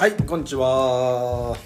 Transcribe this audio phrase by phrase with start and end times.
[0.00, 1.56] はいこんにちはは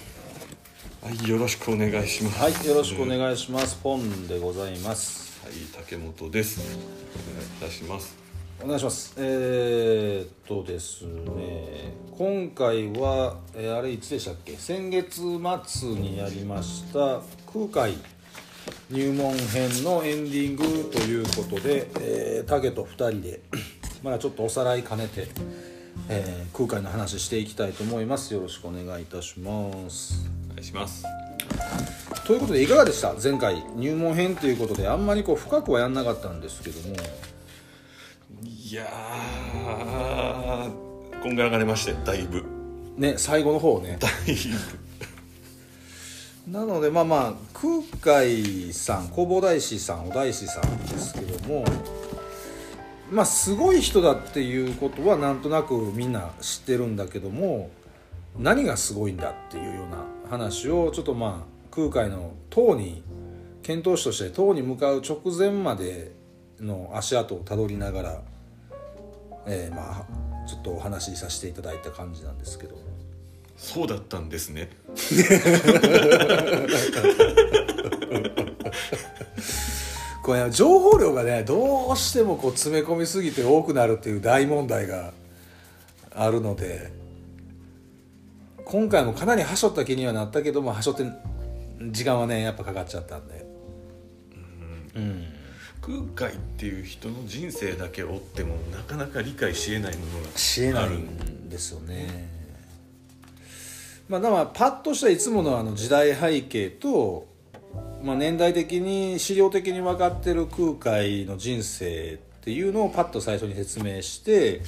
[1.09, 2.37] い、よろしくお願いします。
[2.41, 6.59] はいよろしくお願いしますポンでございますはい、竹本です。
[6.59, 6.65] お
[7.33, 8.13] 願いいたします。
[8.61, 14.57] お願いしますえー、っとですね今回は、えーあれいつでしたっけ？
[14.57, 17.21] 先月末にやりました
[17.53, 17.97] 空海
[18.91, 23.39] 入門編のエンディングということで、えー、竹と2人で
[24.03, 25.29] まだちょっとおさらい兼ねて、
[26.09, 31.03] えー空海の話していきたいと思いますよろしくお願いいたしますお願いします。
[32.25, 33.13] ということでいかがでした？
[33.21, 36.95] 前回入門編ということであんまりこう深くはやんなかったんですけども
[38.41, 42.43] いやー、こんがらがれましたよ、だいぶ。
[42.97, 44.11] ね最後の方ね だい
[46.47, 46.51] ぶ。
[46.51, 51.65] なのでまあまあ空海さん弘法大師さんお大師さんですけども
[53.11, 57.69] まあすごい人だっていうことはなんとなくみんな知ってるんだけども
[58.37, 63.03] 何がすごいんだっていうような話をちょっとまあ空海の唐に
[63.63, 66.11] 遣唐使として唐に向かう直前まで
[66.59, 68.21] の足跡をたどりながら、
[69.45, 70.05] えーまあ
[70.47, 72.81] ちょっとお話しさせていただいた感じなんですけども。
[73.57, 74.69] そうだったんですね。
[80.25, 85.13] これ情報量がねどうしてもこう詰め込みすぎて多くなるっていう大問題が
[86.15, 86.91] あるので
[88.65, 91.03] 今回もかなりはしょった気にはなったけどもはしょって
[91.91, 93.45] 時間はねやっぱかかっちゃったんで。
[94.95, 95.25] うん。
[96.15, 102.27] 空海っていう人の人生だけ追ってもなかなか理解しえないものがしえないあるんですよね。
[104.09, 107.34] まあだからパッとしたいつものあの時代背景と、
[108.05, 114.61] まあ、年代的に資料的に分かってる空海の人生っていうのをパッと最初に説明して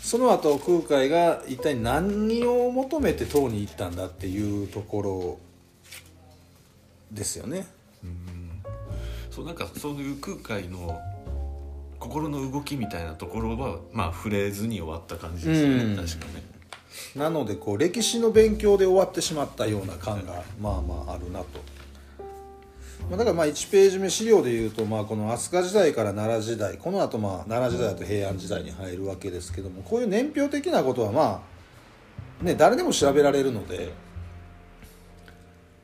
[0.00, 5.38] その後空海が一体何を求めて唐に行ったんだっていうところ
[7.12, 7.66] ですよね。
[9.30, 10.98] そうなんかそういう空海の
[12.00, 16.42] 心の動きみたいなところはまあ触れずに終わった感じですね、うん確かね
[17.16, 21.46] なのでこう歴史の勉強で終わってしまったような感がまあまああるなと。
[23.10, 31.42] まあ、だからまあ1ページ目資料でいうとまあこの飛鳥時代から奈良時代この後まあ奈良時代と平安時代に入るわけですけどもこういう年表的なことはま
[32.40, 33.92] あね誰でも調べられるので、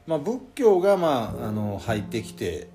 [0.06, 2.68] まあ、仏教がまああの入ってきて、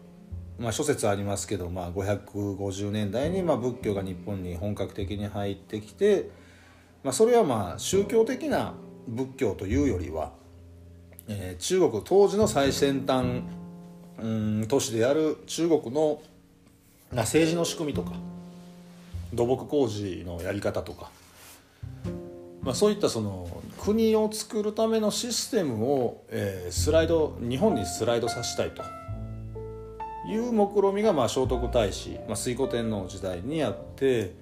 [0.60, 6.30] まあ、諸説ありますけど、まあ、550年代にまあ仏教が日本に本格的に入ってきて、
[7.04, 8.74] まあ、それはまあ宗教的な
[9.08, 10.32] 仏教というよりは、
[11.28, 13.42] えー中国当時の最先端
[14.24, 16.22] うん都市である中国の
[17.12, 18.14] まあ政治の仕組みとか
[19.34, 21.12] 土木工事のやり方とか、
[22.62, 23.50] まあ、そういったその
[23.82, 28.82] 国を作るためのシステムを、えースライド日本にスライドさせたいと。
[30.26, 34.34] いう目論みがまあ聖徳太子、まあ、推古天皇時代にあって、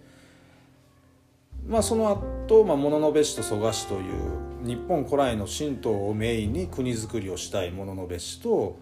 [1.67, 2.09] まあ、その
[2.47, 8.77] 後、まあ物部氏と蘇我氏という日本古来の神道をメインに国づくりをしたい物部氏と、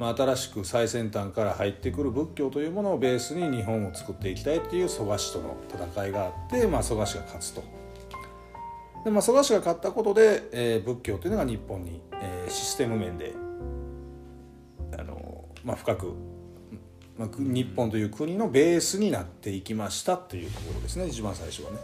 [0.00, 7.62] まあ、新しく最先端から入ってくる仏教というものをベースに日本を作っていきたいっていう蘇我氏との戦いがあって、まあ、蘇我氏が勝つと。
[9.04, 13.34] でまあ、蘇我氏が勝ったことで、えー仏教というのが日本に、えーシステム面で
[14.98, 16.14] あの、まあ、深く、
[17.18, 21.76] まあ、日本という国のベースになっていきましたというところですね一番最初はね。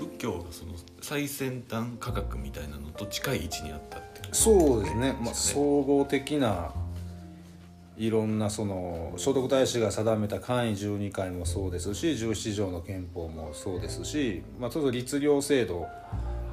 [0.00, 0.72] 仏教がその
[1.04, 4.34] 最先端科学みたいなのと近い位置にあったってこと？
[4.34, 6.72] そうですね、まあ、総合的な
[7.98, 15.86] いろんなその聖徳太子が定めた簡易12回もそうですし十七条の憲法もそうですし、まあ、ちょっと律令制度、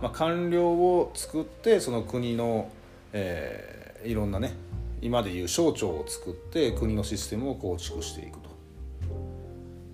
[0.01, 2.69] まあ、官僚を作ってその国の、
[3.13, 4.53] えーいろんなね
[4.99, 8.49] 今でいう省庁を作って国のシステムを構築していくと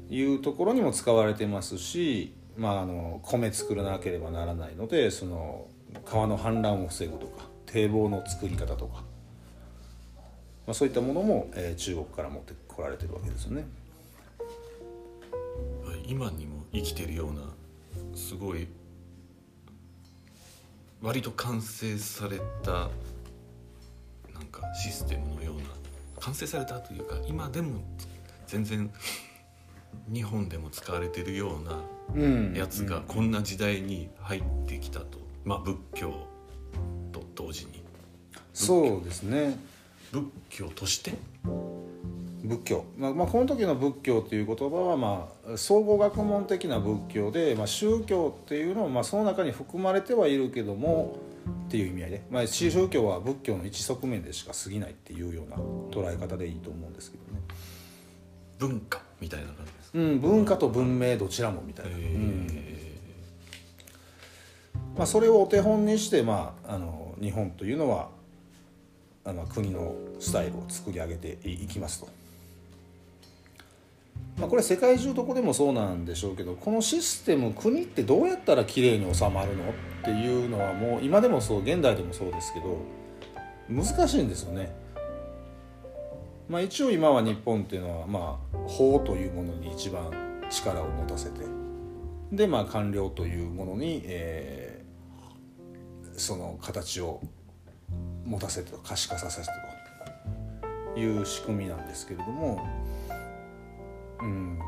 [0.10, 5.68] いうところにも使われてますし、まあ、あの米作らなければならないのでその
[6.06, 9.04] 川の氾濫を防ぐとか堤防の作り方とか、
[10.66, 13.66] まあ、そういったものも、えー中国から持ってこられてるわけですよね。
[16.08, 17.42] 今にも生きてるような
[18.16, 18.68] すごい
[21.02, 25.64] 割と完成されたなんかシステムのような
[26.20, 27.82] 完成されたというか今でも
[28.48, 28.90] 全然
[30.12, 31.82] 日本でも使われてるような
[32.16, 32.54] うん。
[32.56, 36.14] やつがこんな時代に入ってきたと、まあ仏教
[37.12, 37.84] と同時に。
[38.54, 39.58] そうですね。
[40.12, 41.14] 仏教として？
[42.44, 51.18] 仏教、まあまあ、この時の仏教という言葉は、まあ、総合学問的な仏教で、まあ、宗教っていうのは、まあ、その中に含まれてはいるけども
[51.68, 55.58] っていう意味合いで、まあ、宗教は仏教の一側面でしか過ぎないっていうような
[55.92, 57.42] 捉え方でいいと思うんですけどね。
[58.60, 62.78] 文化みたいな感じですか、うん、文化と文明どちらもみたいな、へうんえ
[64.98, 68.10] まあ、それをお手本にして、まあ、あの日本というのは
[69.24, 72.08] あの国のスタイルを作り上げていきますと。
[74.40, 79.74] まあ、これ世界中どこでもそうなんでしょうけどこのシステム国ってどうやったらきれいに収まるのっ
[80.04, 82.78] ていうのはもう今でもそう現代でもそうですけど
[83.68, 84.72] 難しいんですよね。
[86.50, 90.12] まあ、一応今は日本っていうのはまあ法というものに一番
[90.50, 91.42] 力を持たせて
[92.32, 94.78] でまあ官僚というものに、えー
[96.18, 97.22] その形を
[98.26, 99.48] 持たせてと可視化させて
[100.94, 102.68] という仕組みなんですけれども、
[104.20, 104.60] うん、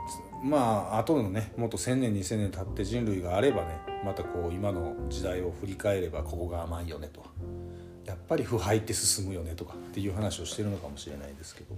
[0.43, 7.25] まあ後のねもっと1,000年2,000年経って人類があればねまたこう今の時代を振り返ればここが甘いよねと。
[8.09, 11.75] やっぱり腐敗って進むよねとかっていう話をしてるのかもしれないですけど。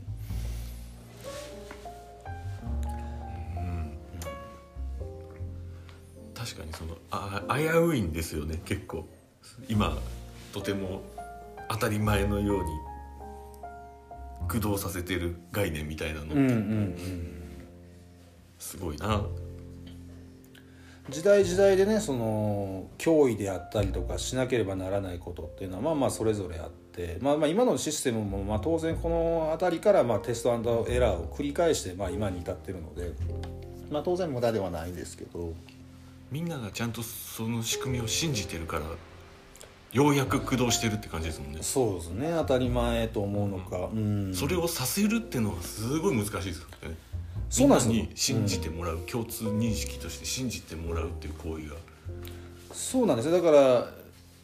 [6.34, 9.08] 確かにそのあ危ういんですよね結構。
[9.68, 9.98] 今
[10.54, 11.02] とても
[11.70, 12.70] 当たり前のように
[14.48, 17.38] 駆動させてる概念みたいなのって、うんうんうん。
[18.58, 19.22] すごいな
[21.10, 30.52] 時代時代でねその脅威であったりとかしなければならないことっていうのはまあまあそれぞれあって、まあ、まあ今のシステムもまあ当然この辺りからまあテスト
[30.88, 33.12] エラーを繰り返してまあ今に至ってるので、
[33.90, 35.54] まあ、当然無駄ではないですけど。
[36.32, 38.84] みんながちゃんとその仕組みを信じてるから
[39.92, 42.30] ようやく駆動してるって感じですもんね、そうですね。
[42.32, 46.96] 当たり前と思うのか、うん、それをさせるっていうのはすごい難しいですよね
[47.60, 51.76] みんなに信じてもらう、共通認識として信じてもらうっていう行為が。
[52.74, 53.32] そうなんですよ。
[53.32, 53.88] だから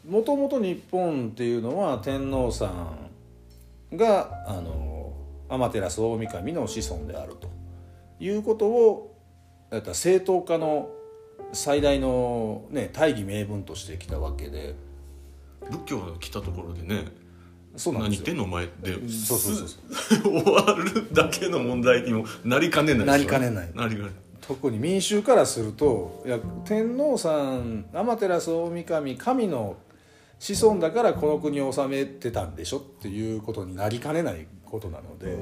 [0.08, 2.68] もともと日本っていうのは天皇さ
[3.92, 5.14] んがあの
[5.50, 7.50] 天照大神の子孫であると
[8.20, 9.16] いうことを
[9.72, 10.90] えっと正当化の
[11.54, 14.76] 最大の、ね、大義名分としてきたわけで。
[15.70, 17.06] 仏教が来たところでね
[17.78, 18.66] そうなんです言ってんのお前。
[18.82, 23.70] でそうそうそうそ終わるだけの問題にもなりかねないなりかねない。
[23.74, 24.12] なりかねない。
[24.42, 29.76] 特に民衆からするといや天皇さん天照大神神の
[30.40, 35.38] 子孫だからこの国を治めてたんでしょっていうことになりかねないことなので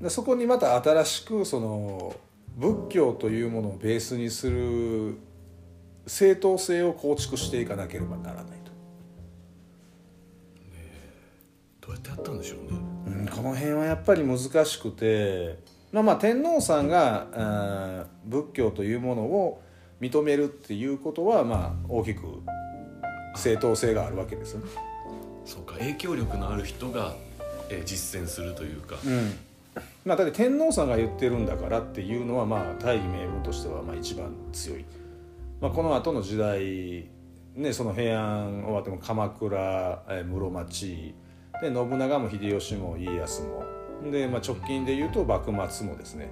[0.00, 2.16] でそこにまた新しくその
[2.56, 5.16] 仏教というものをベースにする
[6.06, 8.61] 正当性を構築していかなければならない
[11.82, 12.78] どうやってやったんでしょうね。
[13.06, 15.58] うん、この辺はやっぱり難しくて、
[15.90, 19.60] まあ、まあ天皇さんが仏教というものを
[20.00, 22.22] 認めるっていうことはまあ大きく
[23.34, 24.60] 正当性があるわけですよ。
[24.60, 24.70] ね。
[25.44, 27.14] そうか影響力のある人が、
[27.68, 29.32] えー実践するというか、うん。
[30.04, 34.84] まあ、だって天皇さんが言ってるんだからっていうのはまあ大義名分としてはまあ一番強い、
[35.60, 37.08] まあ、この後の時代、
[37.56, 41.14] ね、その平安終わっても鎌倉、えー室町
[41.62, 44.10] で信長も秀吉も家康も。
[44.10, 46.28] で、まあ、直近で言うと幕末もですね。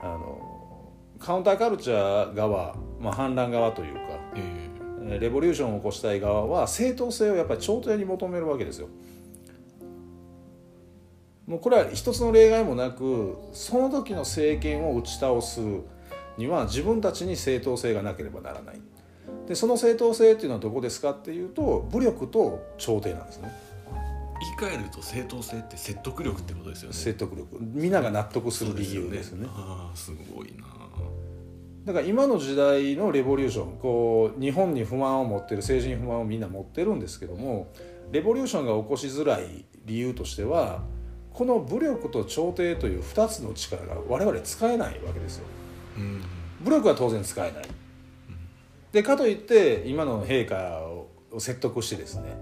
[0.00, 4.00] あのカウンターカルチャー側、まあ、反乱側というか
[4.34, 4.42] え
[4.74, 4.78] え。
[5.16, 8.88] ーレボリューションを起こしたい側は正当性をやっぱり朝廷に求めるわけですよ。
[11.46, 15.60] もうこれは一つの例外もなくその時の政権を打ち倒す
[16.36, 18.80] には自分たちに正当性がなければならない。
[19.46, 23.50] でその正当性っていうのはどこですかっていうと武力と朝廷なんですね
[24.40, 26.94] 言い換えると正当性って説得力ってことですよね。
[26.94, 27.58] 説得力。
[27.60, 29.48] みんなが納得する理由ですよね。
[29.50, 30.66] ああすごいな。
[31.84, 37.72] だから今の時代のレボリューションこう日本に不満を持ってる政治に不満をみんな持ってるんですけども
[38.12, 40.82] レボリューションが起こしづらい理由としては
[41.32, 45.46] この武力と朝廷という2つの力が我々使えないわけですよ。
[45.96, 46.22] うん。
[46.62, 47.64] 武力は当然使えない。
[48.92, 52.36] でかといって今の陛下を説得してですね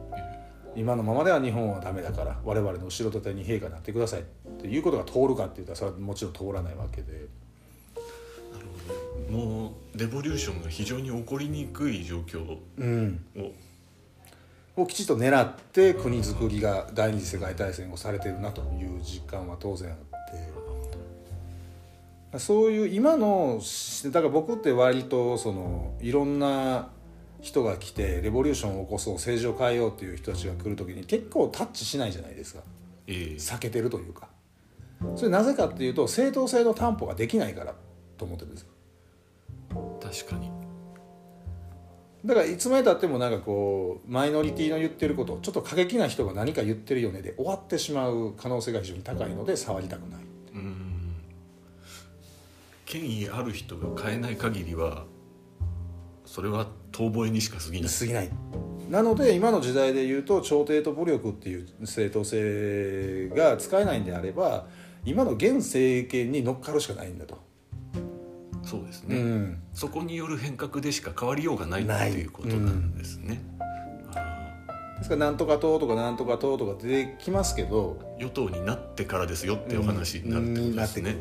[0.76, 4.20] 今のままでは日本はダメだから我々の後ろ盾に陛下になってください。
[4.20, 4.24] っ
[4.60, 7.26] ていうことが通るかって言ったらそれはもちろん通らないわけで。
[9.30, 13.24] もうレボリューションが非常に起こりにくい状況を、うん。
[14.76, 19.96] をきちっと狙って国づくりが第二次世界大戦をされてるなという実感は当然あっ
[22.32, 22.38] て。
[22.38, 23.60] そういう今の
[24.06, 26.90] だから僕って割とそのいろんな
[27.46, 32.60] 人が来てレボリューションを起こそう政治を変えようっていう人たちが来る時に結構タッチしないじゃないですか。
[33.06, 33.34] ええ。
[33.36, 34.28] 避けてるというか。
[35.14, 37.74] それなぜかっていうと正当性の担保ができないから
[38.18, 38.68] と思ってるんですよ。
[40.02, 40.50] 確かに。
[42.24, 50.20] だからいつまでたってもなんかこうマイノリティの言ってることちょっと過激な人が何か言ってるよねで終わってしまう可能性が非常に高いので触りたくない。
[50.54, 51.16] うん。
[52.84, 55.04] 権威ある人が変えない限りは
[56.36, 57.90] それは遠吠えにしか過ぎない。
[57.90, 58.30] 過ぎない。
[58.90, 64.66] なので今の時代で言うと朝廷と武力っていう正当性が使えないんであれば
[65.06, 67.38] 今の現政権に乗っかるしかないんだと、
[68.62, 73.55] そうですね、うん、そこによる変革でしか変わりようがないっていうことなんですね、あ
[74.98, 81.16] ですからなんとか党とかなんとか党とか出てきますけどー与党になってからですよってお話になるってことですね。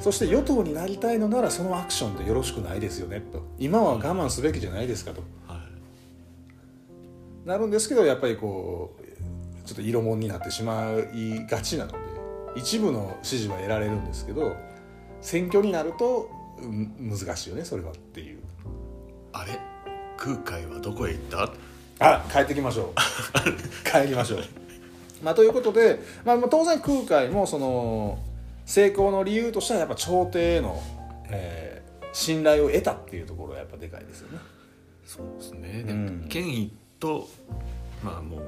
[0.00, 3.20] そして与党になりたいのならそのアクションでよろしくないですよね。
[3.20, 5.22] と今は我慢すべきじゃないですかと。
[5.48, 5.58] は
[7.44, 7.48] い。
[7.48, 11.98] なるんですけどやっぱりこうちょっと色物になってしまいがちなので
[12.54, 14.56] 一部の支持は得られるんですけど
[15.20, 16.30] 選挙になると
[16.62, 18.38] うん難しいよねそれはっていう。
[19.32, 19.58] あれ？
[20.16, 21.50] 空海はどこへ行った？
[22.00, 23.88] あ帰ってきましょう。
[23.88, 24.44] 帰りましょう、
[25.22, 28.18] まあ、ということで、まあ、まあ当然空海もその
[28.66, 30.82] 成功の理由としてはやっぱ朝廷への、
[31.28, 31.80] えー
[32.12, 34.38] 信頼を得たっていうところがやっぱでかいですよね。
[35.04, 36.26] そうですね、でうん。
[36.28, 37.28] 権威と
[38.02, 38.40] まあもう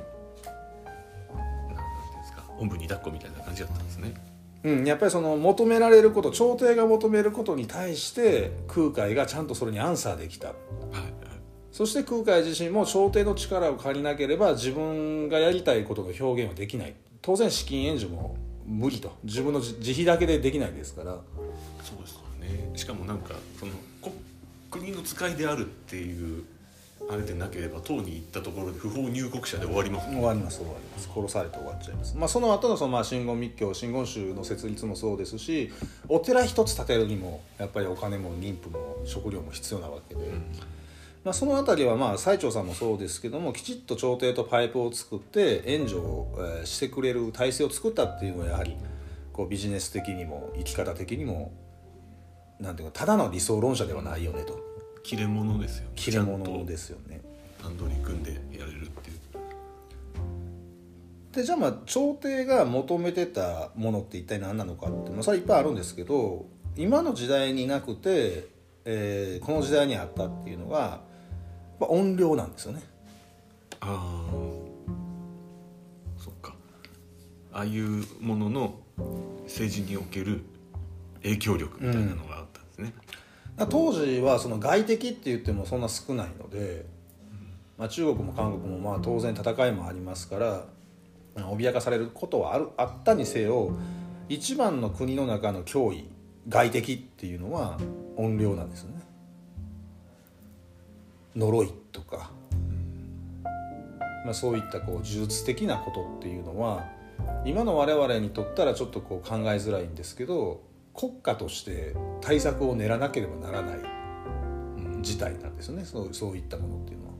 [1.32, 1.76] なん
[2.20, 4.14] ですかおんぶに抱っこみたいな感じだったんですね。
[4.64, 10.48] うん、やっぱりその求められること朝廷が求めることに対して空海がちゃんとそれにアンサーできた。
[10.48, 10.56] はい
[11.72, 16.94] そして空海自身も朝廷の力を借りなければ自分がやりたいことの表現はできない。
[17.22, 18.36] 当然資金援助も
[18.66, 19.16] 無理と。
[19.24, 21.18] 自分の自自費だけでできないですから。
[21.82, 22.70] そうですよね。
[22.76, 24.12] しかもなんかそのこ
[24.70, 26.44] 国の使いであるっていう
[27.10, 31.08] あれでなければ党に行ったところで不法入国者で終わりますもん終わります終わります。
[31.12, 35.72] 殺されて終わっちゃいます、まあ、その後のそのまあ真言密教真言宗の設立もそうですし
[36.08, 40.20] お寺一つ建てるにもやっぱりお金も妊婦も食料も必要なわけで、
[41.24, 48.76] まあ、その辺りはまあ最澄さんもそうですけどもきちっと朝廷とパイプを作って援助をえーしてくれる体制を作ったっていうのはやはり
[49.32, 51.52] こうビジネス的にも生き方的にも
[52.58, 54.58] なんていうかただの理想論者ではないよねと。
[55.02, 55.92] 切れ者ですよね。
[55.96, 57.20] 切れ者ですよね。
[57.62, 59.22] 段取り組んでやれるっていう。
[61.32, 68.48] でじゃあまあ朝廷が求めてたものって一体何なのかって、まあ、それはいっぱいあるんですけど今の時代になくて、
[68.84, 71.00] えーこの時代にあったっていうのが、
[71.82, 72.82] まあ、音量なんですよね。
[73.80, 74.32] ああ
[76.16, 76.54] そっか
[77.52, 78.74] ああいうものの
[79.42, 80.42] 政治における
[81.24, 83.06] 影響力みたいなのがあったんですね、だか
[83.56, 86.86] ら当時はその外敵って言ってもそんな少ないので、
[87.76, 90.64] まあ、中国も韓国もまあ当然戦いもありますから
[91.34, 93.76] まあ脅かされることはあるあったにせよ
[94.28, 96.08] 一番の国の中の脅威
[96.48, 97.76] 外敵っていうのは
[98.16, 98.86] 音量なんです。
[101.36, 102.30] 呪いとか、
[104.24, 106.84] まあ、そういったこう呪術的なことっていうのは
[107.44, 110.62] 今の我々にとったらちょっとこう考えづらいんですけど
[110.94, 115.84] 国家として対策を練らなければならないうん事態なんですよね。
[115.84, 117.12] そうそういったものっていうのは。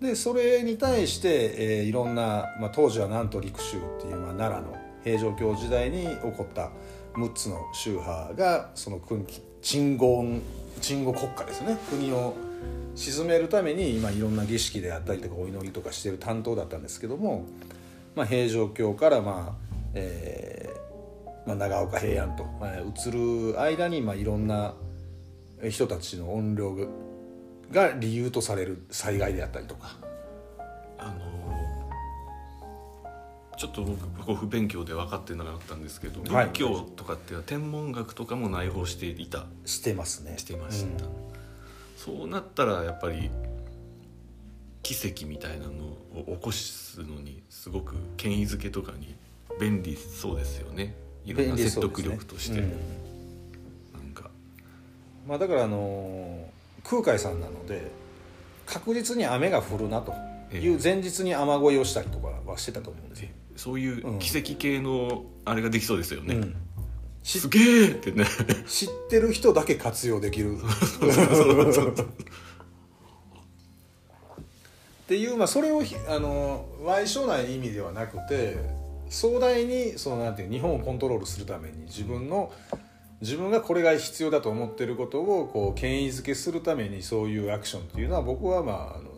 [0.00, 6.70] でそれに対して、えーいろんな、まあ、当時は南都陸州っていう、まあ、奈良の平城京時代に起こった
[7.14, 9.24] 6つの宗派がその国
[9.66, 10.24] 鎮護
[10.80, 12.36] 鎮護国家ですね国を
[12.94, 17.46] 鎮めるために今いろんな儀式であったりとかお祈りとかしてる担当だったんですけども、
[18.14, 24.74] まあ、平城京から、まあえーまあ、長岡平安と、まあ、移る間に、まあ、いろんな
[25.68, 30.05] 人たちの怨霊がが理由とされる災害であったりとか。
[33.56, 36.46] ちょっと僕不勉強で分かってなかったんですけど、はい。
[36.46, 39.46] 仏教とかっては天文学とかも内包していた。
[39.64, 40.38] してますね。
[40.38, 41.04] してました、
[41.96, 43.30] そうなったらやっぱり
[44.82, 45.72] 奇跡みたいなの
[46.14, 49.14] を起こすのにすごく権威づけとかに
[49.60, 50.94] 便利そうですよね。
[51.24, 52.70] いろんな説得力として、うん。
[53.94, 54.30] なんか。
[55.26, 56.56] まあ、だからあのー
[56.88, 57.90] 空海さんなので
[58.64, 60.14] 確実に雨が降るなと
[60.54, 66.56] いう前日に雨乞いをしたりとかはしてたと思うんですよ、そういう奇跡系のあれができそうですよね、うん。
[67.22, 68.24] しすげえってね。
[68.66, 70.56] 知ってる人だけ活用できる。
[75.06, 78.58] っていう、まあ、それをひあの賠償ない意味ではなくて
[79.08, 82.52] 壮大にそのなんていう日本をコントロールするために自分の
[83.20, 89.15] 自分がこれが必要だと思ってることをこう権威づけするためにそういうアクションっていうのは僕はまああの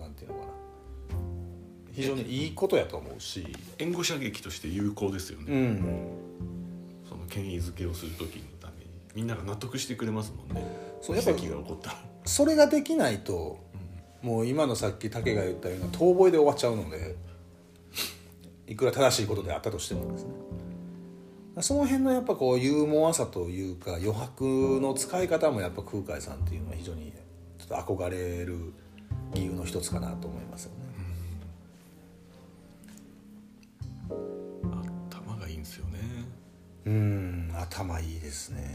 [1.99, 3.45] 非常にいいことやと思うし、
[3.79, 5.85] 援護射撃として有効ですよね、うん、
[7.09, 8.91] その権威づけをする時のために。
[9.17, 10.65] みんなが納得してくれますもんね。
[11.03, 13.59] そうやっぱ奇跡が起こったら、それができないと
[14.23, 17.17] もう今のさっき竹が言ったような遠吠えで終わっちゃうので
[18.69, 20.31] いくら正しいことであったとしてもですね。
[21.63, 24.45] その辺のやっぱこうユーモアさというか余白
[24.81, 27.13] の使い方もやっぱ空海さんっていうのは非常に
[27.59, 28.73] ちょっと憧れる
[29.35, 30.88] 理由の一つかなと思いますよね。
[36.89, 38.73] うん頭いいですね。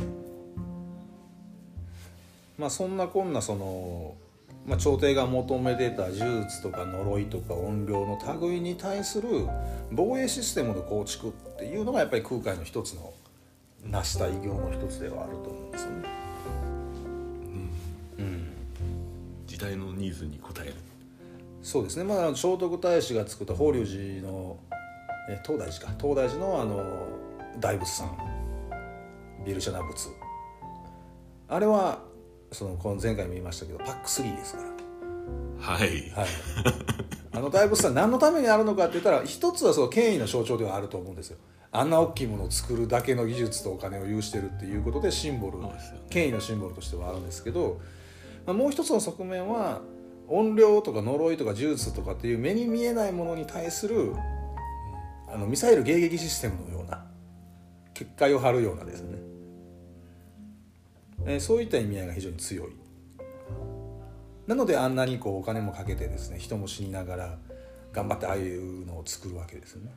[2.60, 4.13] まあそんなこんなその、
[4.67, 9.48] まあ、朝廷が求めてた呪術とか呪いとか怨霊の類に対する
[9.91, 13.12] 防衛システムの構築っていうのがやっぱり空海の一つの
[13.84, 16.10] 成した偉業の一つではあると思うんですよね。
[18.20, 18.50] うん。
[19.48, 20.74] 時代のニーズに応える。
[21.63, 24.58] そうですね、まあ、聖徳太子が作った法隆寺の
[25.29, 25.93] え東大寺か。
[26.00, 27.23] 東大寺のあの
[27.60, 28.17] 大仏さん
[29.45, 30.10] ビルシャナ仏。
[31.50, 32.00] あれは
[32.51, 34.74] そのこの前回も言いましたけどパック3ですから。
[35.60, 36.27] はい、はい、
[37.31, 41.38] あの大仏さん何のためにあるのかって言ったら一つはその権威の象徴ではあると思うんですよ。
[41.72, 45.69] あんな大きいものを作るだけの技術とお金を有してるっていうことでシンボル、ね。
[46.10, 47.81] 権威のシンボルとしてはあるんですけど、
[48.45, 49.81] まあ、もう一つの側面は
[50.29, 54.13] 怨霊とか呪いとか呪術とかっていう目に見えないものに対する
[55.27, 57.05] あのミサイル迎撃システムのような
[57.93, 59.17] 結界を張るようなですね、
[61.25, 62.67] えーそういった意味合いが非常に強い。
[64.47, 67.38] なのであんなにこうお金もかけてですね人も死にながら
[67.93, 69.91] 頑張ってああいうのを作るわけですよね。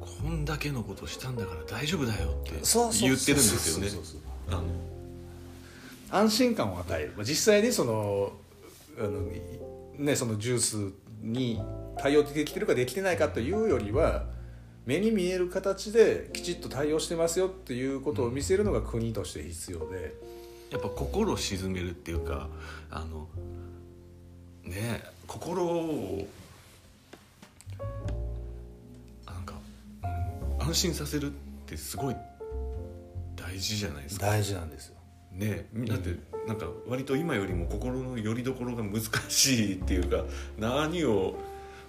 [0.00, 3.90] こんだけのことしたんだから大丈夫だよって言ってるんですよね。
[6.10, 7.12] 安心感を与える。
[7.16, 8.32] まあ実際にその
[8.98, 9.22] あの、
[9.98, 10.92] ね、そのジュース
[11.22, 11.60] に
[11.96, 14.26] 対応できてるかできてないかというよりは
[14.86, 20.14] 目に見える形できちっと対応してますよっていうことを見せるのが国として必要で、
[20.70, 22.48] やっぱ心を鎮めるっていうか
[22.90, 23.28] あの
[24.64, 26.26] ねえ心を
[29.26, 29.54] なんか、
[30.02, 31.34] うん、安心させるっ
[31.66, 32.16] てすごい
[33.36, 34.26] 大事じゃないですか。
[34.26, 34.94] 大事なんですよ。
[35.32, 40.24] ねえだってなんか割と今よりも心の拠り所が難しいっていうか
[40.58, 41.36] 何を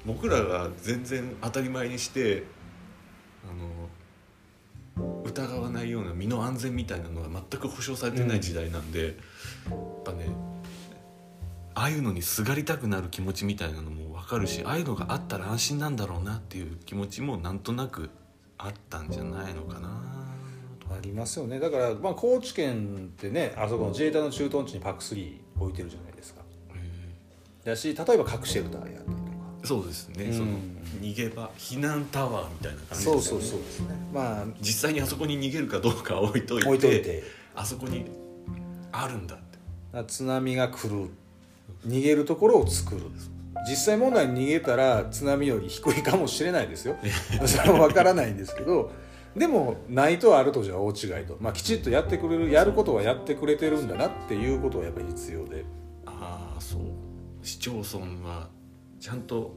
[0.05, 2.43] 僕らが全然当たり前にして
[3.49, 3.89] あの
[5.25, 9.15] 疑わないような身の安全みたいなのが全く保証されてない時代なんで、やっ
[10.03, 10.27] ぱね
[11.73, 18.09] ああいうのにすがりたくなる気持ちみたいなのも分かるしああいうのがあったら安心なんだろうなっていう気持ちもなんとなく
[18.57, 19.89] あったんじゃないのかな。
[20.79, 21.59] とありますよね。
[21.59, 26.41] だから、まあ、高知県ってねあそこの自衛隊の駐屯地にパック3置いてるじゃないですか。
[27.65, 29.03] だし例えば核シェルターやっ
[29.65, 30.33] そうですね、うん。
[30.33, 30.47] その
[31.01, 33.45] 逃げ場避難タワーみたいな感じそうですよね。
[33.45, 33.87] そうそうですね。
[34.13, 34.45] まあ。
[34.61, 37.23] 実際にあそこに逃げるかどうかは置いといて置いといて。
[37.55, 38.05] あそこに
[38.91, 39.45] あるんだって。
[40.07, 41.09] 津波が来る
[41.87, 43.01] 逃げるところを作る。
[43.67, 46.95] 実際問題に逃げたら津波より低いかもしれないですよ。
[47.45, 48.91] それは分からないんですけど
[49.35, 55.65] でもないとあるとじゃ大違いと、まあ、きちっとやってくれるやることはやってくれてるんだなっていうことはやっぱり必要で。
[56.05, 56.81] ああそう。
[57.41, 58.49] 市町村は
[59.05, 59.53] ちゃんと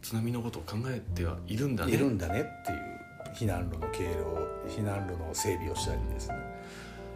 [0.00, 1.92] 津波のことを考えてはいるんだね。
[1.92, 4.24] いるんだねっていう避難路の経路
[4.66, 6.36] 避難路の整備をしたりですね。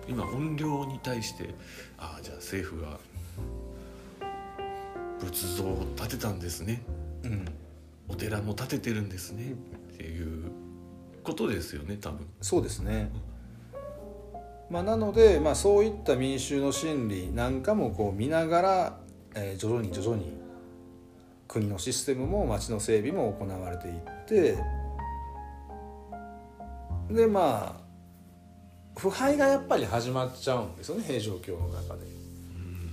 [0.06, 1.54] 今怨霊に対して
[1.96, 2.98] ああじゃあ政府が
[5.18, 6.82] 仏像を建てたんですね。
[7.24, 7.48] うん。
[8.10, 9.52] お寺も建ててるんですね。
[9.94, 10.50] っていう
[11.24, 12.26] ことですよね多分。
[12.42, 13.10] そうですね。
[14.68, 18.98] まあ、なので、まあ、そういった民衆の心理なんかもこう見ながら、
[19.34, 20.45] えー徐々に徐々に
[21.48, 24.58] 国のシステムも町の整備も行われていって
[27.10, 32.16] でまあ腐敗がやっぱり始まっちゃうんですよね平城京の中で。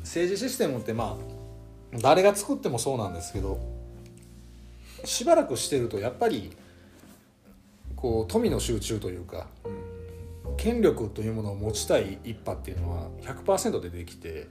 [0.03, 1.17] 政治システムってま
[1.93, 3.59] あ誰が作ってもそうなんですけど
[5.05, 6.51] しばらくしてるとやっぱり
[7.95, 9.47] こう富の集中というか
[10.57, 14.47] 権力というものを持ちたい一派っていうのは100%出てきて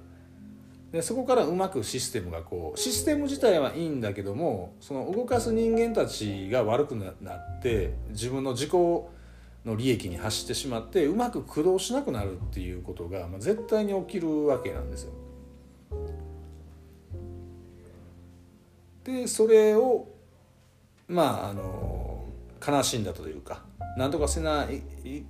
[0.93, 15.13] でそこからうまくシステムがこうシステム自体はいいんだけどもその動かす人間たちが悪くなって自分の自己の利益に走ってしまってうまく駆動しなくなるっていうことが、まあ、絶対に起きるわけなんですよ。
[19.05, 20.09] でそれを
[21.09, 22.25] まああの
[22.65, 23.63] 悲しんだというか
[23.97, 24.83] なんとかせない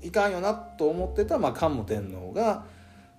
[0.02, 2.64] いかんよなと思ってた、まあ、桓武天皇が、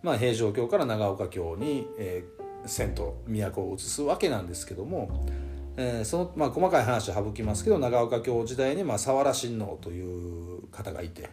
[0.03, 5.25] まあ、平城京から長岡京に、えー、遷都都を移すわけなんですけども
[5.77, 11.29] えーその、まあ、細かい話省きますけど長岡京時代に、まあ、佐原親王という方がいて、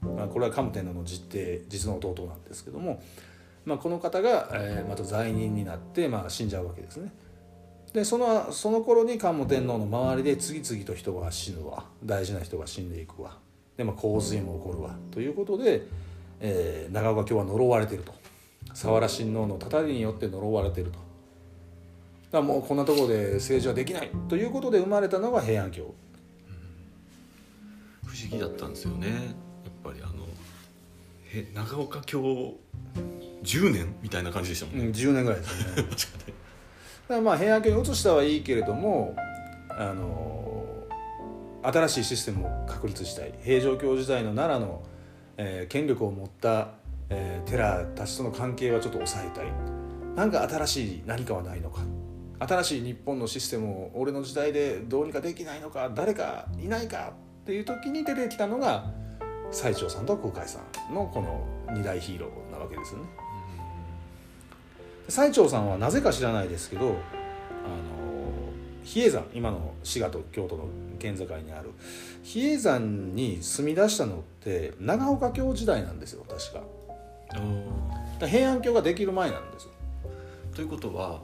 [0.00, 3.00] まあ、これは桓武天皇の実弟実の弟なんですけども、
[3.64, 7.12] まあ、この方が、えーまた罪人になって、まあ、死んじゃうわけですね。
[7.92, 11.84] でそのその頃に桓武天皇の周りで次々と人が死ぬわ。
[12.02, 13.36] 大事な人が死んでいくわ。
[13.76, 14.96] で、まあ、洪水も起こるわ。
[15.10, 15.82] ということで、
[16.42, 18.12] えー長岡京は呪われてると。
[18.68, 20.98] 佐原親王のたたりによって呪われてると。
[20.98, 21.02] だか
[22.38, 25.94] らもうこんなところで政治はできないということで生まれたのが平安京。
[28.04, 29.08] 不思議だったんですよね。
[29.08, 29.18] やっ
[29.82, 30.26] ぱりあの
[31.32, 32.54] へ長岡京
[33.42, 35.82] 10年みたいな感じでしたもんね、うん、10年ぐらいですね。
[35.88, 35.94] 確か
[36.26, 36.34] に。
[37.08, 39.14] らまあ平安京に移したはいいけれども
[39.70, 40.66] あの
[41.62, 43.32] 新しいシステムを確立したい。
[43.42, 44.82] 平城京時代の奈良の、
[45.36, 46.68] えー権力を持った、
[47.10, 49.46] えー寺たちとの関係はちょっと抑えたい。
[50.14, 51.80] なんか新しい何かはないのか。
[52.40, 58.90] 新しい日本のシステムを俺の時代でどうにかできないのか誰かいないかっていう時に出てきたのが
[59.52, 60.58] 最澄さんと空海さ
[60.90, 63.06] んのこの二大ヒーローなわけですよね。
[65.08, 66.94] 最澄さんはなぜか知らないですけどあの
[68.84, 70.64] 比叡山今の滋賀と京都の
[70.98, 71.70] 県境にある
[72.22, 76.62] 比叡山に住み出したのって長岡京時代なんですよ確か。
[78.18, 79.70] だ平安京ができる前なんですよ。
[80.54, 81.22] ということは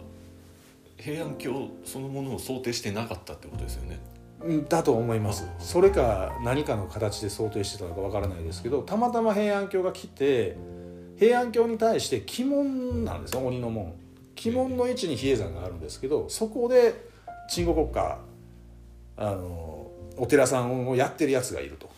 [0.96, 3.98] 平安京そのものを想定してなかったってことですよね。
[4.40, 5.46] うんだと思います。
[5.48, 10.56] あそれか何かの形で想定してたのかわからないですけどたまたま平安京が来て
[11.18, 13.94] 平安京に対して鬼門なんですよ鬼の門。
[14.44, 17.07] 鬼門の位置に比叡山があるんですけどそこで
[17.48, 18.18] 鎮護国家
[19.16, 21.88] あのお寺さんをやってるやつがいると。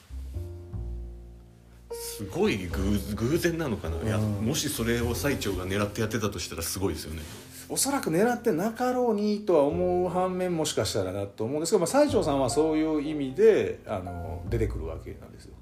[1.93, 7.23] すごい偶偶然なのかな、いやうんもしそれを最澄が狙ってやってたとしたらすごいですよね。
[7.69, 15.55] おそらく狙ってなかろうにとは思う反面もしかしたらなと思うんですけど、まあ、西条さんはそういう意味であの出てくるわけなんですよ。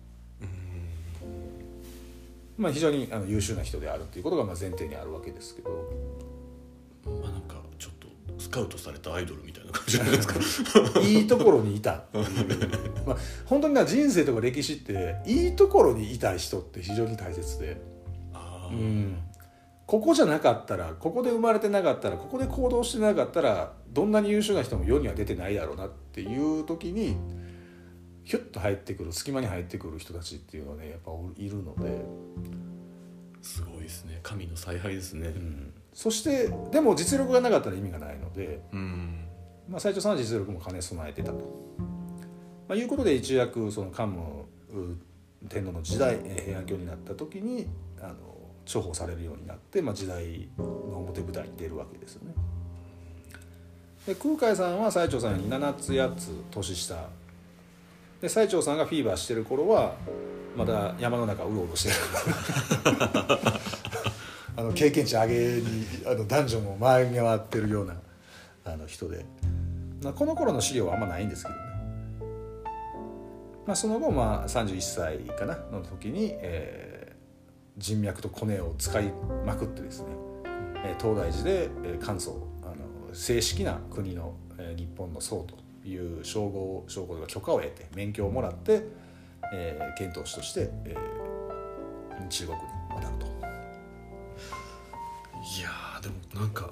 [2.57, 5.71] まあ、非常にあの優秀な人であるということがまあ前提にあるわけですけど。
[7.23, 7.58] まあなんか
[8.59, 10.99] カウトされたアイドルみたいな感じじゃないですか。
[11.01, 12.25] いいところにいたっていう、
[13.07, 13.17] まあ、
[13.47, 17.81] 本当にな人生とか歴史っていいところにいたい人って非常に大切で、
[18.71, 19.19] うん、
[19.87, 27.17] ここじゃなかったらここで生まれてなかったらここで行動してなかったらどんなに優秀な人も世には出てないだろうなっていう時に
[28.25, 32.05] ヒュッと入ってくる隙間に入ってくる人たちっていうのはねやっぱいるので、
[33.41, 34.19] すごいですね。
[34.23, 35.29] 神の采配ですね。
[35.29, 39.19] うんそしてでも実力がなかったら意味がないので、うん。
[39.69, 41.39] まあ、斉藤さんは実力も兼ね備えてたと、
[42.69, 44.97] まあ、いうことで一躍その桓武
[45.49, 47.67] 天皇の時代えー平安京になった時に
[48.01, 48.15] あの
[48.65, 52.35] 重宝されるようになって、まあ、時代の表舞台に出るわけですよね。
[54.07, 57.09] で空海さんは最澄さんより7つ8つ年下。
[58.23, 59.97] で最澄さんがフィーバーしてる頃は
[60.57, 61.97] まだ山の中うろうろしてる
[64.59, 67.95] あの経験値上げにあの男女も回り回ってるような
[68.65, 69.25] あの人で、
[70.03, 71.61] まあ、この頃の資料はあんまないんですけどね、
[73.69, 77.09] まあ、その後、まあ、31歳かなの時に、えー
[77.79, 79.13] 人脈とコネを使い
[79.47, 80.09] まくってですね、
[80.85, 85.47] えー東大寺で、えー関祖あの正式な国の、えー日本の僧
[85.85, 88.83] という称号称号が許可を得て免許をもらって、
[89.55, 93.28] えー遣唐使として、えー中国に渡ると。
[96.35, 96.71] なんか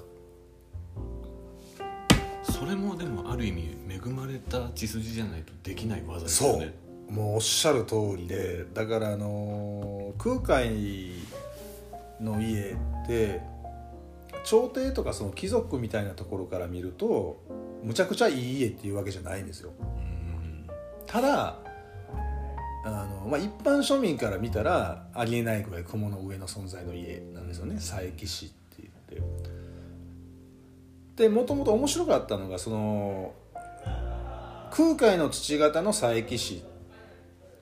[2.43, 6.73] それもでもある意味恵まれた血筋じゃないとできない技ですよね。
[7.09, 11.11] もうおっしゃる通りでだからあの空海
[12.19, 12.71] の家
[13.03, 13.41] って
[14.43, 17.41] 朝廷とかその貴族みたいなところから見ると
[17.83, 19.71] むちゃくちゃいい家っていうわけじゃないんですよ。
[19.79, 20.67] うん。
[21.05, 21.59] ただ
[22.83, 27.75] あの、まあ、一般庶民から見たらありえないぐらい雲の上の存在の家なんですよね。
[27.75, 28.66] 佐伯市って
[31.17, 33.33] でもともと面白かったのがその
[34.71, 36.63] 空海の父方の佐伯市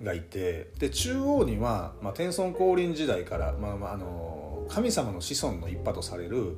[0.04, 6.58] がいてで中央には、まあ、天孫降臨時代から、まあまあ、あの神様の子孫の一派とされる、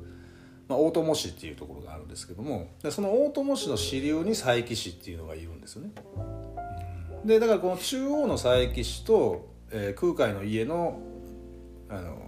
[0.66, 5.92] まあ、大友氏っていうところがあるんですけどもでその大友氏の支流に佐伯氏っていうのがいるんですよね。
[7.24, 10.98] でだからこの中央の佐伯氏と、えー空海の家の
[11.88, 12.27] あの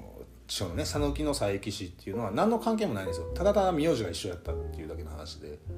[0.51, 3.27] 地方のね讃岐の佐伯氏っていうのは何の関係もないんですよ。
[3.35, 5.59] ただただ名字が一緒やったっていうだけの話で。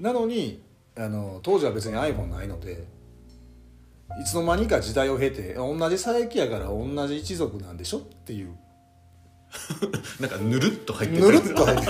[0.00, 0.62] なのに
[0.96, 2.86] あの当時は別に iPhone ないので
[4.20, 8.56] いつの間にか時代を経て同じ佐伯やから同じ一族なんでしょっていう。
[10.18, 11.86] なんかぬるっと入ってぬるっと入って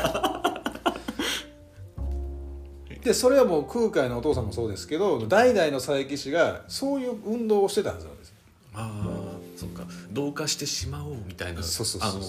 [3.04, 8.34] でそれはもう空海のお父さんもそうですけど代々の佐伯氏がそういう運動をしてたはずなんですよ。
[8.74, 12.20] ああそっか同化してしまおうみたいなそうそうそうそう。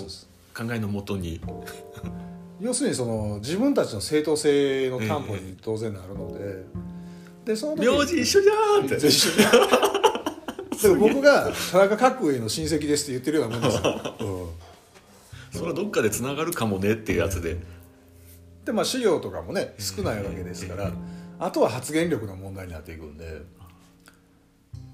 [0.58, 1.42] あの考えのもとに。
[2.62, 6.64] 要するにその自分たちの正当性の担保に当然なるので、
[7.44, 8.96] でその時名字一緒じゃんって。
[8.96, 9.68] 一緒だか
[10.88, 14.16] ら僕が田中角栄の親戚ですって言ってるようなもんですよ、
[15.54, 15.60] うん。
[15.60, 17.58] それはどっかでつながるかもねっていうやつで。
[18.66, 20.92] でまあ資料とかもね少ないわけですから、
[21.40, 23.42] あとは発言力の問題になっていくんで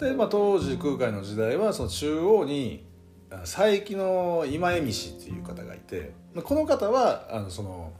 [0.01, 2.83] で、まあ、当時空海の時代はその中央に
[3.29, 7.93] あ佐伯の今江道っていう方がいてまあこの方はあのその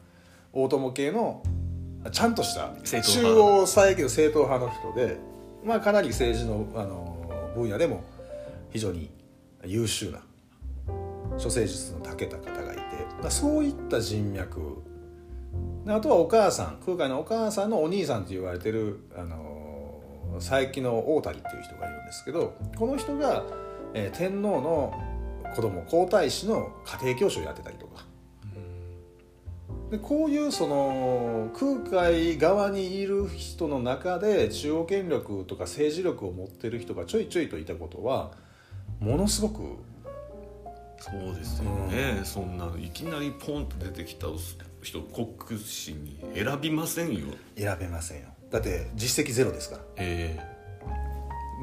[0.52, 1.44] 大友系の
[2.04, 3.40] あちゃんとした中派。
[3.40, 5.18] 央佐伯の正統派の人で、
[5.64, 8.04] まあ、かなり政治のあの分野でも
[8.72, 9.12] 非常に
[9.64, 10.20] 優秀な
[11.42, 12.82] 処世術の長けた方がいて
[13.22, 14.82] まあそういった人脈。
[15.86, 19.61] であとはお母さん空海のお母さんのお兄さんと言われてるあの
[20.42, 23.44] 佐伯の大谷っていう人がいるんですけどこの人が、
[23.94, 24.94] えー天皇の
[25.56, 28.06] 子供皇太子の家庭教師をやってたりとか。
[29.90, 38.32] でこういうその空海側にいる人の中で中央権力とか政治力を持ってる人がちょいちょいといたことは
[39.02, 39.60] ものすごく
[41.02, 44.28] そうですよね、そんないきなりポンと出てきた
[44.82, 47.26] 人国士に選びませんよ。
[47.58, 49.82] 選べませんよだって実績ゼロですから。
[49.98, 50.52] ええ。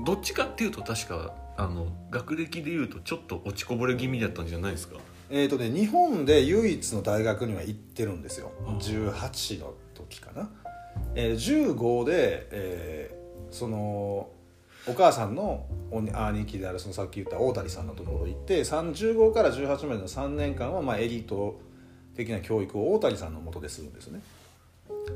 [0.04, 4.96] どっちかっていうと確かあの学歴でいうとちょっと落ちこぼれ気味だったんじゃないですか？
[5.30, 8.50] えーとね、日本で唯一の大学には行ってるんですよ。
[8.66, 8.70] あ。
[8.70, 10.50] あ18の時かな、
[11.14, 13.18] えー15で、えー
[13.50, 14.28] その
[14.86, 21.58] お母さんのおに兄貴であるそのさっき言った大谷さんのところ行って3 15から18までの3年間はまあエリート
[22.14, 24.20] 的な教育を大谷さんのもとでするんですね。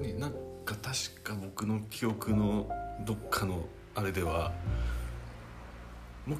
[0.01, 0.33] ね、なん
[0.75, 2.69] か確か僕の記憶の
[3.05, 4.53] どっかのあれでは
[6.27, 6.39] もう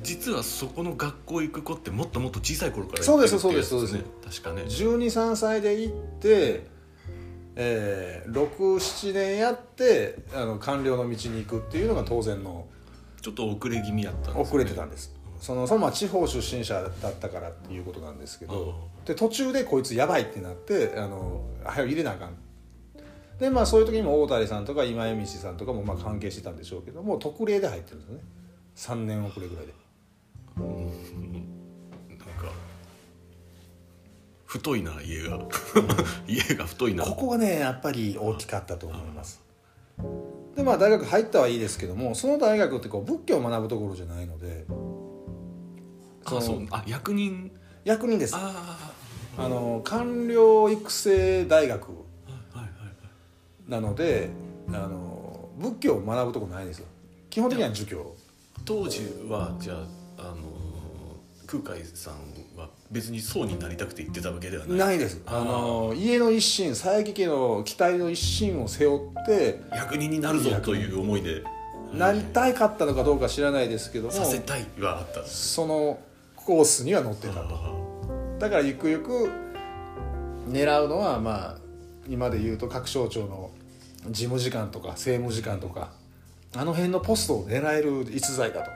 [0.00, 4.62] 実はそこの学校行く子ってもっともっと小さい頃からそうです行ってるってやつそうね確かね。
[4.62, 6.66] 123歳で行って、
[7.56, 12.66] えー、67年やってあの官僚の道に行くっていうのが当然の
[13.20, 15.14] ちょっと遅れ気味やったんです、ね、遅れてたんです。
[15.40, 18.90] そのそのまあ地方出身者だったからっていうことなんですけど。
[19.04, 22.34] で途中でこいつやばいってなってあの早く入れなあかん
[23.40, 28.20] でまあそういう時にも大谷さんとか今江道さんとかもまあ関係してたんでしょうけども特例で入ってるんですよね。
[28.76, 29.72] 3年遅れぐらいで。
[30.58, 32.52] なんか
[34.44, 35.40] 太いな家が。
[36.28, 37.02] 家が太いな。
[37.02, 39.40] ここがねやっぱり大きかったと思います。
[40.54, 44.66] でまあ大学入ったはいいですけどもその大学ってこう仏教を学ぶところじゃないので
[46.24, 47.50] あそうあ役人？
[47.84, 48.34] 役人です。
[48.36, 48.92] あ
[49.38, 52.09] あの官僚育成大学
[53.70, 54.28] なので
[54.68, 56.86] あの仏教を学ぶとこないんですよ。
[57.30, 58.14] 基本的には儒教。
[58.64, 59.76] 当時はじゃあ
[60.18, 60.36] あの
[61.46, 62.14] 空海さん
[62.58, 64.78] は別に僧になりたくて行ってたわけではない。
[64.78, 65.22] ないです。
[65.24, 71.44] あの家の一心佐伯家の期待の一心を背負って役人になるぞという思いで。
[71.92, 75.98] なりたいかったのかどうか知らないですけどもさせたいはあったその
[76.36, 77.40] コースには乗ってたと。
[77.42, 77.74] あ
[78.38, 79.28] だからゆくゆく
[80.48, 81.58] 狙うのはまあ
[82.08, 83.49] 今で言うと各省庁の
[84.08, 85.92] 事務次官とか政務次官とか
[86.56, 88.70] あの辺のポストを狙える逸材だと。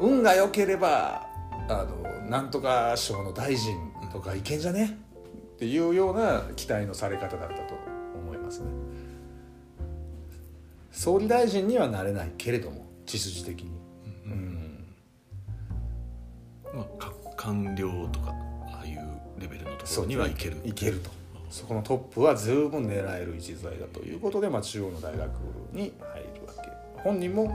[0.00, 1.26] 運が良ければ
[1.68, 3.76] あのなんとか省の大臣
[4.12, 4.98] とかいけんじゃね？
[5.54, 7.74] っていうような期待のされ方だったと
[8.14, 8.66] 思いますね。
[10.90, 13.70] 総理大臣にはなれないけれども血筋的に、
[14.26, 14.84] うん。
[16.74, 18.34] まあか官僚とか
[18.66, 18.98] ああいう
[19.38, 20.56] レベルのところにはいける。
[20.64, 21.10] いけると
[21.52, 25.30] そこのトップは十分狙える一材だということで、まあ、中央の大学
[25.72, 26.70] に入るわけ。
[27.02, 27.46] 本人も、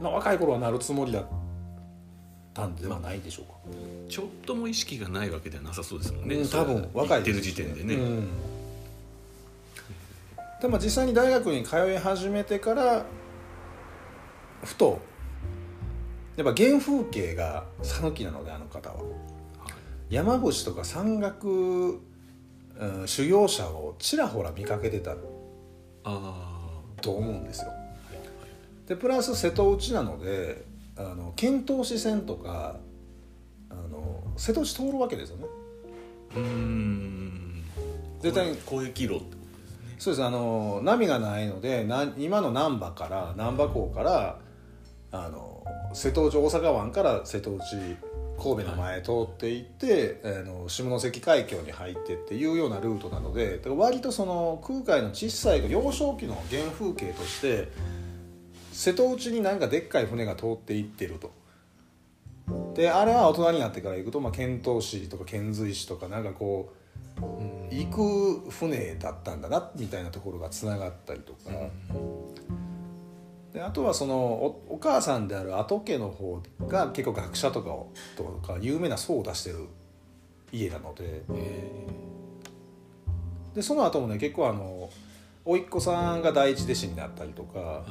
[0.00, 1.26] まあ、若い頃はなるつもりだっ
[2.54, 3.54] たんではないでしょうか、
[4.08, 8.28] ちょっとも意識がないわけではなさそうですもんね、うん多分若いてる時点でね、うん。
[10.60, 13.04] でも実際に大学に通い始めてから
[14.62, 15.00] ふと
[16.36, 19.02] やっぱ原風景が讃岐なのであの方は。
[20.08, 21.98] 山伏とか山岳、
[22.78, 25.14] うん修行者をちらほら見かけてた
[26.04, 26.60] あ
[27.00, 27.72] と思うんですよ。
[28.86, 30.64] でプラス瀬戸内なので
[30.96, 32.76] あの遣唐使船とか
[33.70, 35.46] あの瀬戸内通るわけですよね。
[36.36, 37.64] うーん。
[38.20, 38.58] 絶対に。
[38.64, 39.96] 交易路ってことですね。
[39.98, 40.24] そうです。
[40.24, 44.38] あの波がないのでな今の難波から難波港から
[45.12, 47.62] あの瀬戸内大阪湾から瀬戸内
[48.42, 57.68] 神戸の前通っていってあの下関海峡に入ってっていうようなルートなので割とその空海の小さい幼少期の原風景として
[58.72, 61.30] 瀬戸内になんかでっかい船が通っていってると。
[62.74, 66.72] であれは大人になってから行くと、まあ、遣唐使とか遣隋使とかなんかこ
[67.20, 71.38] う、うん行く船だったんだなみたいなところがつながったりとか。
[73.62, 79.68] であとはそのおお母さんである跡家の方が結構学者とかをとか有名な層を出してる
[80.52, 81.22] 家なので。
[81.32, 81.86] え
[83.54, 84.88] でその後もね結構あの
[85.44, 87.84] 甥っ子さんが第一弟子になったりとか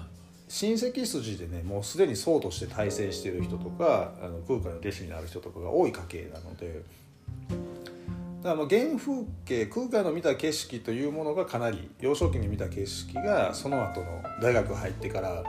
[0.48, 6.82] 親戚筋でねもうすでに僧として大成してる人とかあの空海の弟子になる人とかが多い家系なので。
[8.42, 14.08] だからまあ原風景空海の見た景色というものがかなり幼少期に見た景色がその後の
[14.42, 15.44] 大学入ってから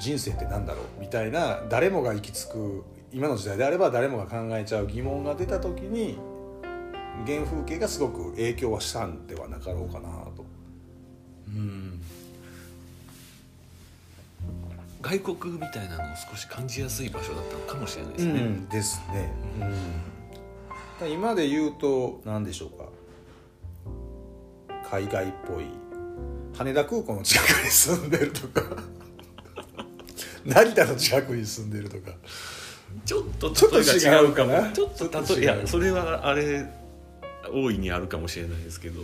[0.00, 1.00] 人生って何だろう？
[1.00, 6.18] みたいな誰もが行き着く今の時代であれば誰もが考えちゃう疑問が出た時に
[7.26, 10.44] 原風景がすごく影響はしたんではなかろうかなと。
[11.48, 12.00] うん。
[15.02, 19.30] 外国みたいなのを少し感じやすい場所だったのかもしれないですね、うん、ですね。
[21.00, 22.84] うん、今で言うと何でしょうか？
[24.90, 25.64] 海外っぽい。
[26.56, 28.60] 羽田空港の近くに住んでるとか
[30.44, 32.12] 成田の近くに住んでるとか。
[33.04, 34.32] ちょっとちょっと例えが違う。
[34.32, 36.66] かなちょっと例えいやそれはあれ
[37.52, 39.00] 大いにあるかもしれないですけど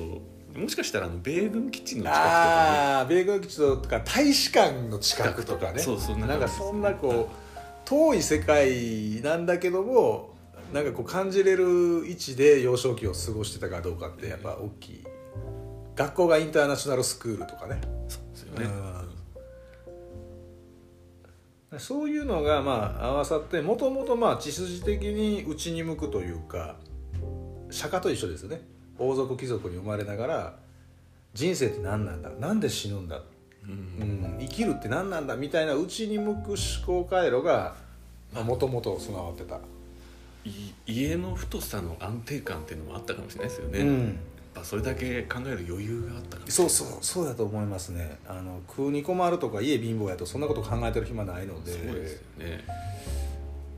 [0.61, 2.31] もしかしたらあの米軍基地の近くとかね。
[2.33, 5.79] ああ米軍基地とか大使館の近くとかね。
[5.79, 7.37] そうそうなんかそんなこう
[7.85, 10.35] 遠い世界なんだけども
[10.73, 15.05] なんかこう感じれる位置で幼少期を過ごしてたかどうかってやっぱ大きい。
[15.95, 17.81] 学校がインターナショナルスクールとかね。
[18.09, 18.86] そうですよね、うん
[21.79, 26.77] そういうのがまあ合わさってもともとまあ血筋的に内に向くというか
[27.71, 28.63] 釈迦と一緒ですよね。
[28.99, 30.57] 王族貴族に生まれながら
[31.35, 32.31] 人生って何なんだ？
[32.31, 33.21] なんで死ぬんだ、
[33.65, 33.71] うん。
[33.71, 33.75] う
[34.37, 35.37] ん、生きるって何なんだ？
[35.37, 37.75] みたいな内に向く思考回路が
[38.33, 39.61] もともと備わってた、
[40.45, 40.51] い
[40.87, 44.19] 家の太さの安定感っていうのもあったかもしれないですよね、うん、
[44.57, 48.19] ぱそれだけ考える余裕があったかもしれないそうそうそうだと思いますね。
[48.27, 51.73] あの食うに困るとか家貧乏やとそんなこと考えてる暇ないので。
[51.73, 52.65] そうですよね。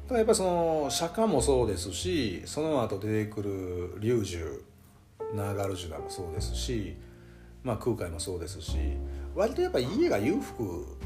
[0.06, 4.64] ただやっぱりその釈迦もそうですしその後出てくる龍樹
[5.34, 6.96] ナーガルジュナもそうですし、
[7.62, 8.78] まあ、空海もそうですし
[9.34, 10.96] 割とやっぱ家が裕福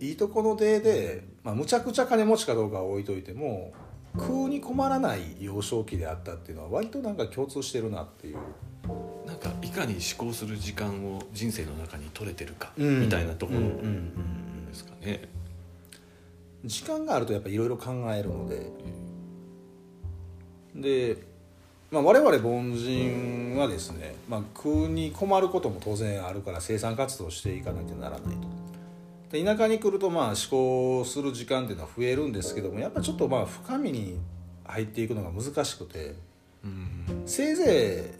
[0.00, 3.72] いいとこの出で、まあ、むちゃくちゃ金持ちかどうかは置いといても
[4.16, 8.38] 食うに困らない幼少期であったっていうのは割となんか共通してるなっていう
[9.26, 13.00] なんかいかに思考する時間を人生の中に取れてるかうん。
[13.02, 15.28] みたいなところですかね、
[16.64, 18.66] 時間があるとやっぱいろいろ考えるので。
[20.74, 21.16] で、
[21.90, 28.48] まあ、我々凡人はですね、まあ、食うに困ることも当然あるから生産活動をしていかなきゃならないと。
[29.32, 34.18] で田舎に来るとまあ思考する時間っていうのは増えるんですけどもやっぱちょっとまあ深みに
[34.64, 36.14] 入っていくのが難しくて。
[36.64, 37.22] うん。
[37.26, 38.19] せいぜい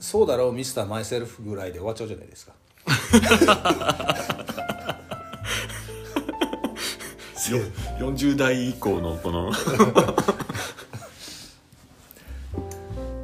[0.00, 2.52] そうだろうミスターマイセルフ」ぐらいで終わっちゃうじゃないですか。
[7.50, 7.58] よ
[7.98, 9.52] 40代以降のこの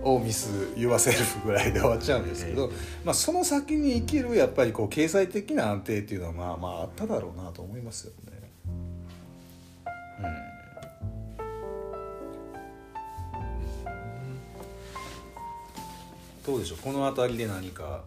[0.02, 2.70] をミス言わせるぐらいで終わっちゃうんですけど、
[3.04, 8.52] まあ、その先に生きるやっぱりこう経済的な安定っていうのはまあまああっただろうなと思いますよね。
[10.18, 10.45] うん、
[16.46, 16.78] どうでしょう？
[16.78, 18.04] この辺りで何か？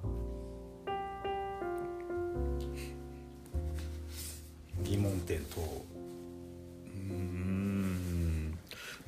[4.83, 5.61] 疑問点等。
[6.85, 8.57] うん。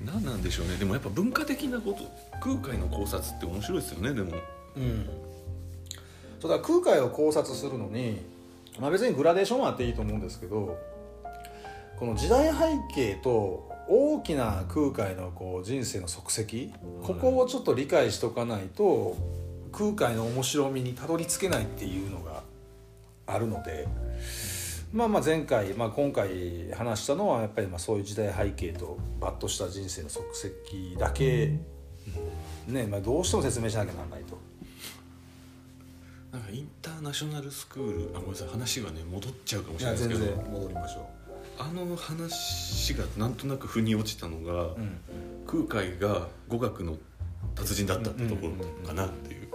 [0.04, 0.76] 何なんでしょうね。
[0.76, 2.04] でもやっぱ文化的なこと
[2.42, 4.34] 空海の考察って面白いですよねでも。
[4.76, 5.10] うん、
[6.42, 8.22] そうだ空海を考察するのに、
[8.80, 10.78] まあ、別にグラデーションはあっていいと思うんですけど
[12.00, 12.56] この時代背
[12.94, 16.74] 景と大きな空海のこう人生の足跡
[17.06, 19.18] ここをちょっと理解しとかないと
[19.74, 22.42] 空海の面白みにたどり着けないっていうのが
[23.28, 23.88] あるので。
[24.94, 31.58] まあまあ前回、まあ、今回話したのはやっぱりまあそういう時代背景とバッとした人生の足跡だけ、
[32.68, 34.38] ねまあ、どうしても説明しなきゃならないと。
[36.34, 41.10] なんかインターナショナルスクールあごめんなさい話がね戻っちゃうかもしいれないですけど戻りましょ
[41.58, 44.70] あの話がなんとなく腑に落ちたのが、
[45.48, 46.98] 空海が語学の
[47.56, 49.48] 達人だったってところかなっていう、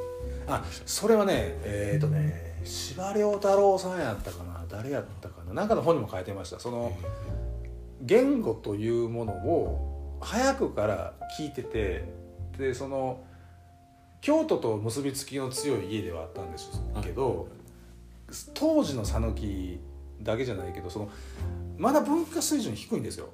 [0.46, 6.60] あそれはねえっ、とね司馬遼太郎さんやったかな誰やったかななんかの本にも書いてました。
[6.60, 6.96] その
[8.02, 12.04] 言語というものを早くから聞いてて
[12.58, 13.24] でその
[14.20, 17.48] 京都と結びつきの強い家ではあったんですけど、
[18.54, 19.78] 当時の讃岐
[20.22, 21.10] だけじゃないけどその
[21.78, 23.28] まだ文化水準低いんですよ。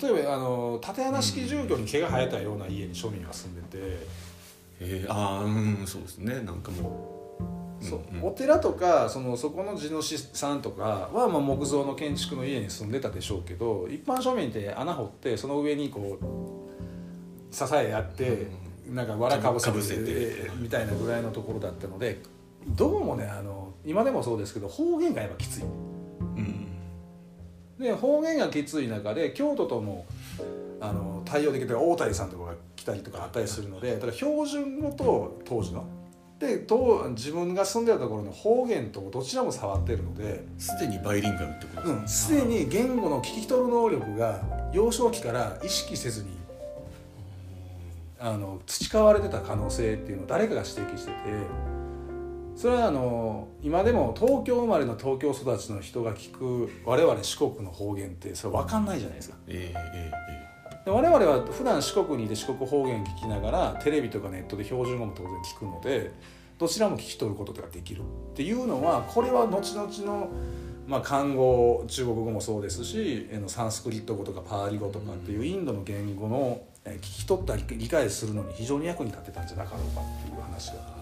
[0.00, 3.78] 例えばあの縦穴式住居に毛が生えたような家に庶民が住んでて、
[4.80, 6.34] えー、ああうんそうですね。
[6.40, 7.84] なんかもう。
[7.84, 8.00] そう。
[8.12, 8.26] うんうん。
[8.26, 18.48] お寺とかそのそこの地主さんとかはまあ木造の建築の家に住んでたでしょうけど一般庶民って穴掘ってその上にこう支えあって、
[18.88, 20.50] なんかわらかぶせてかぶせて。
[20.58, 22.20] みたいなぐらいのところだったので
[22.66, 25.62] どうもねあの今でもそうですけど方言がやっぱきつい。
[25.62, 25.64] う
[26.40, 26.65] ん
[27.78, 30.06] で方言がきつい中で京都とも
[30.80, 35.86] あの対応できて大谷さんとかが来たりとかあったりするのでだから標準語と当時の
[36.38, 46.36] で当自分が住んでたところの方言とどちらも触ってるのですでにバイリンガルってことうんですすでに言語の聞き取る能力が幼少期から意識せずに
[48.18, 51.16] あの培われてた可能性っていうのを誰かが指摘してて
[52.56, 59.36] それはあの今でも東京生まれの東京育ちの人が聞く我々四国の方言ってそれ分かんないじゃないですか。
[59.46, 60.26] えー、え
[60.86, 66.12] で我々は普段四国にいて四国方言聞きながらテレビとかネットで標準語も当然聞くので
[66.58, 68.02] どちらも聞き取ることができるっ
[68.34, 70.30] ていうのはこれは後々の、
[70.86, 80.95] まあ、漢語中国語もそうですしサンスクリット語とかパーリ語とかっていうインドの言語のえ聞き取ったり理解するのに非常に役に立ってたんじゃなかろうかっていう話が。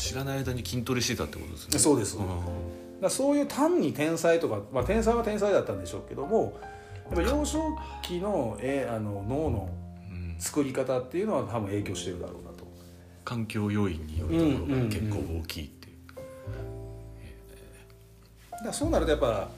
[0.00, 1.78] 知らない間に筋トレしてたってことですね。
[1.78, 2.16] そうです。
[2.16, 2.20] ん。
[2.20, 2.32] だか
[3.02, 6.58] らそういう単に天才とか、まあ、天才は天才だったんでしょうけども
[7.10, 9.68] やっぱ幼少期のえあの脳の
[10.10, 10.36] うん。
[10.38, 12.64] 作り方っていうのは多分影響してるだろうなと。
[13.24, 15.96] 環境要因によるところが結構大きいっていう、
[18.50, 19.48] だからそうなるとやっぱ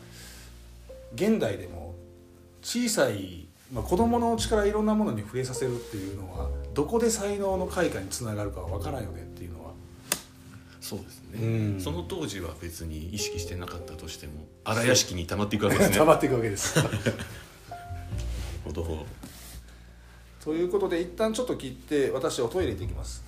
[1.15, 1.95] 現代でも
[2.61, 9.32] 小さい、まあ、子供のうちからいろんなものに触れさせるっていうのはどこで才能の開花につながるかは分からんよね
[10.93, 11.81] そうですね、うん。
[11.81, 14.33] その当時は別に意識してなかったとしても
[14.65, 15.97] 荒屋敷に溜まっていくわけですね。
[15.97, 16.79] 溜まっていくわけです。
[18.63, 19.07] ほど。
[20.45, 23.25] ということで一旦ちょっと切って私おトイレ行ってきます。